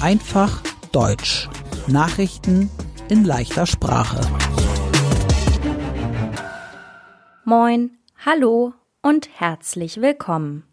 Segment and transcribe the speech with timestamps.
[0.00, 1.46] Einfach Deutsch.
[1.88, 2.70] Nachrichten
[3.10, 4.18] in leichter Sprache.
[7.44, 8.72] Moin, hallo
[9.02, 10.64] und herzlich willkommen.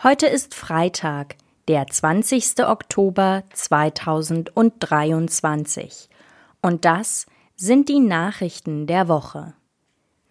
[0.00, 1.34] Heute ist Freitag,
[1.66, 2.68] der 20.
[2.68, 6.08] Oktober 2023.
[6.62, 7.26] Und das
[7.56, 9.54] sind die Nachrichten der Woche.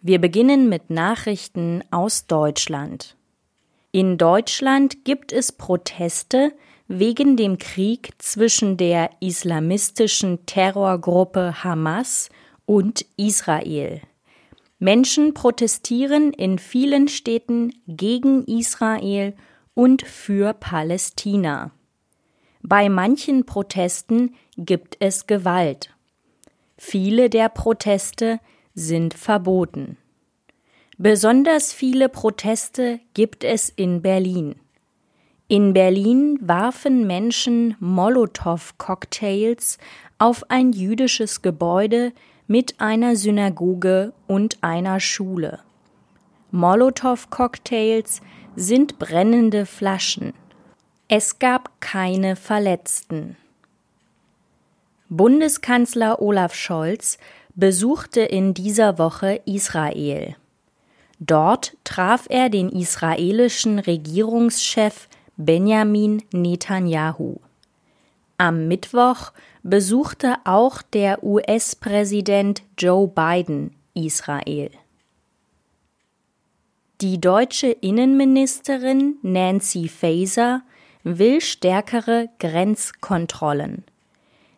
[0.00, 3.18] Wir beginnen mit Nachrichten aus Deutschland.
[3.92, 6.52] In Deutschland gibt es Proteste
[6.92, 12.30] wegen dem Krieg zwischen der islamistischen Terrorgruppe Hamas
[12.66, 14.00] und Israel.
[14.80, 19.36] Menschen protestieren in vielen Städten gegen Israel
[19.74, 21.70] und für Palästina.
[22.60, 25.94] Bei manchen Protesten gibt es Gewalt.
[26.76, 28.40] Viele der Proteste
[28.74, 29.96] sind verboten.
[30.98, 34.56] Besonders viele Proteste gibt es in Berlin.
[35.50, 39.78] In Berlin warfen Menschen Molotow-Cocktails
[40.16, 42.12] auf ein jüdisches Gebäude
[42.46, 45.58] mit einer Synagoge und einer Schule.
[46.52, 48.20] Molotow-Cocktails
[48.54, 50.34] sind brennende Flaschen.
[51.08, 53.36] Es gab keine Verletzten.
[55.08, 57.18] Bundeskanzler Olaf Scholz
[57.56, 60.36] besuchte in dieser Woche Israel.
[61.18, 65.08] Dort traf er den israelischen Regierungschef
[65.42, 67.36] Benjamin Netanyahu.
[68.36, 74.70] Am Mittwoch besuchte auch der US-Präsident Joe Biden Israel.
[77.00, 80.60] Die deutsche Innenministerin Nancy Faeser
[81.04, 83.84] will stärkere Grenzkontrollen.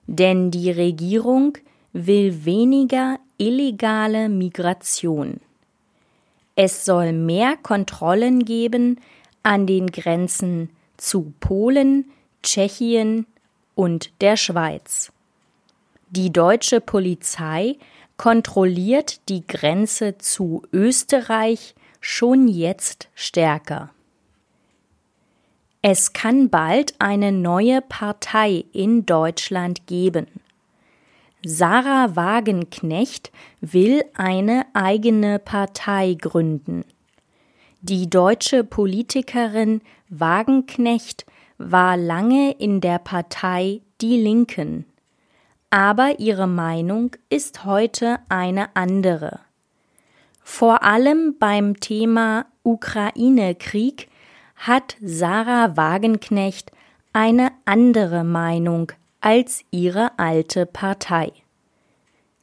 [0.08, 1.58] Denn die Regierung
[1.92, 5.38] will weniger illegale Migration.
[6.56, 8.98] Es soll mehr Kontrollen geben
[9.42, 12.10] an den Grenzen zu Polen,
[12.42, 13.26] Tschechien
[13.74, 15.12] und der Schweiz.
[16.10, 17.76] Die deutsche Polizei
[18.16, 23.90] kontrolliert die Grenze zu Österreich schon jetzt stärker.
[25.80, 30.26] Es kann bald eine neue Partei in Deutschland geben.
[31.44, 36.84] Sarah Wagenknecht will eine eigene Partei gründen.
[37.84, 41.26] Die deutsche Politikerin Wagenknecht
[41.58, 44.84] war lange in der Partei Die Linken.
[45.70, 49.40] Aber ihre Meinung ist heute eine andere.
[50.44, 54.08] Vor allem beim Thema Ukraine-Krieg
[54.54, 56.70] hat Sarah Wagenknecht
[57.12, 61.32] eine andere Meinung als ihre alte Partei.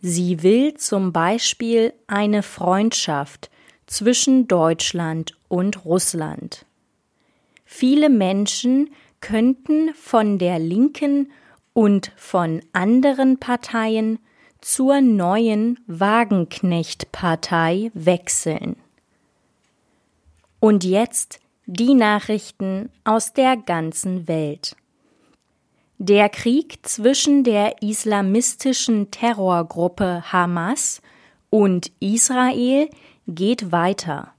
[0.02, 3.50] Sie will zum Beispiel eine Freundschaft
[3.90, 6.66] zwischen Deutschland und Russland.
[7.66, 11.32] Viele Menschen könnten von der linken
[11.74, 14.20] und von anderen Parteien
[14.62, 18.76] zur neuen Wagenknecht-Partei wechseln.
[20.60, 24.76] Und jetzt die Nachrichten aus der ganzen Welt.
[25.98, 31.02] Der Krieg zwischen der islamistischen Terrorgruppe Hamas
[31.50, 32.90] und Israel
[33.36, 34.34] geht weiter.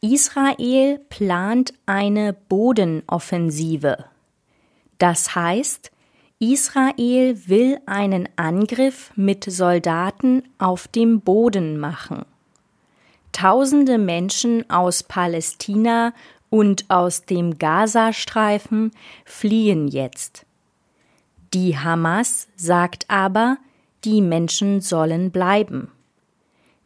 [0.00, 4.04] Israel plant eine Bodenoffensive.
[4.98, 5.90] Das heißt,
[6.38, 12.26] Israel will einen Angriff mit Soldaten auf dem Boden machen.
[13.32, 16.12] Tausende Menschen aus Palästina
[16.50, 18.92] und aus dem Gazastreifen
[19.24, 20.44] fliehen jetzt.
[21.54, 23.56] Die Hamas sagt aber,
[24.04, 25.90] die Menschen sollen bleiben.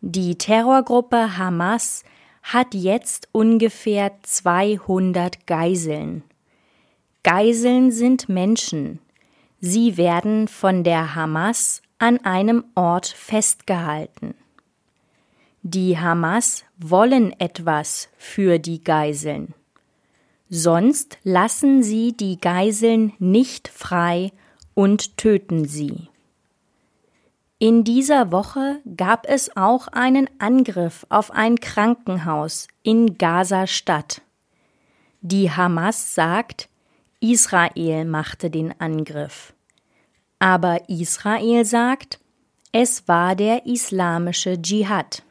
[0.01, 2.05] Die Terrorgruppe Hamas
[2.45, 6.23] hat jetzt ungefähr 200 Geiseln.
[7.25, 9.01] Geiseln sind Menschen.
[9.61, 14.35] Sie werden von der Hamas an einem Ort festgehalten.
[15.63, 19.53] Die Hamas wollen etwas für die Geiseln.
[20.49, 24.31] Sonst lassen sie die Geiseln nicht frei
[24.75, 26.09] und töten sie.
[27.61, 34.23] In dieser Woche gab es auch einen Angriff auf ein Krankenhaus in Gaza-Stadt.
[35.23, 36.69] Die Hamas sagt,
[37.19, 39.55] Israel machte den Angriff.
[40.39, 42.21] Aber Israel sagt,
[42.71, 45.25] es war der islamische Dschihad.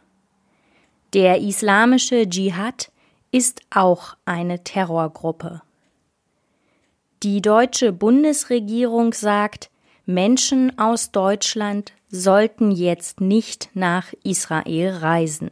[1.13, 2.91] Der islamische Dschihad
[3.31, 5.61] ist auch eine Terrorgruppe.
[7.23, 9.69] Die deutsche Bundesregierung sagt,
[10.05, 15.51] Menschen aus Deutschland sollten jetzt nicht nach Israel reisen.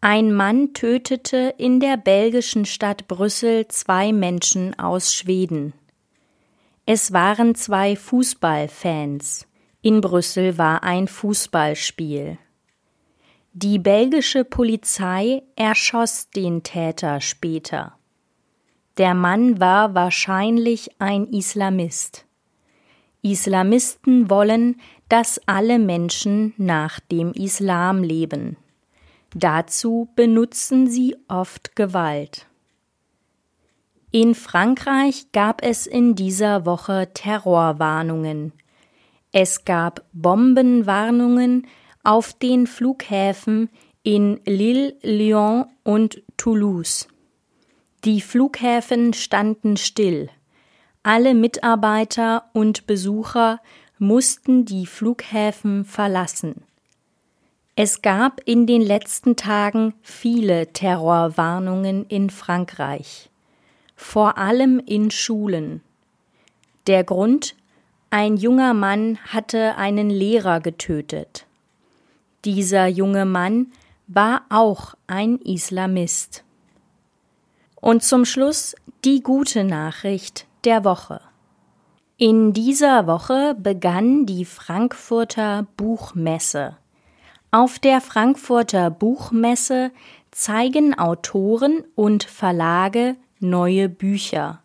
[0.00, 5.74] Ein Mann tötete in der belgischen Stadt Brüssel zwei Menschen aus Schweden.
[6.86, 9.46] Es waren zwei Fußballfans.
[9.82, 12.38] In Brüssel war ein Fußballspiel.
[13.52, 17.98] Die belgische Polizei erschoss den Täter später.
[18.96, 22.26] Der Mann war wahrscheinlich ein Islamist.
[23.22, 28.56] Islamisten wollen, dass alle Menschen nach dem Islam leben.
[29.34, 32.46] Dazu benutzen sie oft Gewalt.
[34.10, 38.52] In Frankreich gab es in dieser Woche Terrorwarnungen.
[39.32, 41.66] Es gab Bombenwarnungen
[42.04, 43.70] auf den Flughäfen
[44.02, 47.08] in Lille, Lyon und Toulouse.
[48.04, 50.28] Die Flughäfen standen still.
[51.04, 53.60] Alle Mitarbeiter und Besucher
[53.98, 56.62] mussten die Flughäfen verlassen.
[57.74, 63.30] Es gab in den letzten Tagen viele Terrorwarnungen in Frankreich,
[63.96, 65.82] vor allem in Schulen.
[66.86, 67.56] Der Grund
[68.10, 71.46] ein junger Mann hatte einen Lehrer getötet.
[72.44, 73.72] Dieser junge Mann
[74.06, 76.44] war auch ein Islamist.
[77.80, 81.20] Und zum Schluss die gute Nachricht der Woche.
[82.16, 86.76] In dieser Woche begann die Frankfurter Buchmesse.
[87.50, 89.90] Auf der Frankfurter Buchmesse
[90.30, 94.62] zeigen Autoren und Verlage neue Bücher.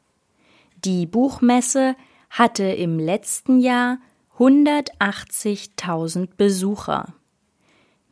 [0.86, 1.96] Die Buchmesse
[2.30, 3.98] hatte im letzten Jahr
[4.38, 7.14] 180.000 Besucher.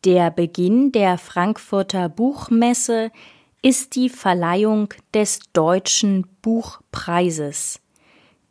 [0.03, 3.11] Der Beginn der Frankfurter Buchmesse
[3.65, 7.79] ist die Verleihung des Deutschen Buchpreises.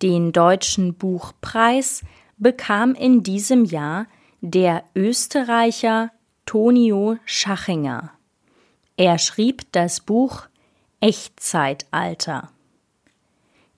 [0.03, 2.03] Den Deutschen Buchpreis
[2.37, 4.09] bekam in diesem Jahr
[4.41, 6.11] der Österreicher
[6.47, 8.11] Tonio Schachinger.
[8.97, 10.49] Er schrieb das Buch
[10.99, 12.51] Echtzeitalter.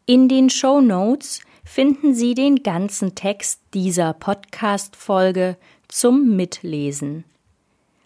[0.07, 7.25] In den Show Notes finden Sie den ganzen Text dieser Podcast-Folge zum Mitlesen.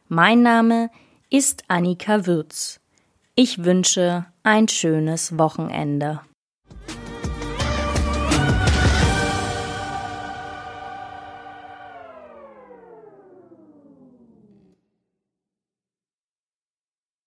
[0.08, 0.90] Mein Name
[1.30, 2.79] ist Annika Würz.
[3.42, 6.20] Ich wünsche ein schönes Wochenende.